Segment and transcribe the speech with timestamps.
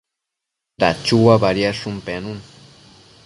[0.79, 2.35] Dachua badiadshun pennu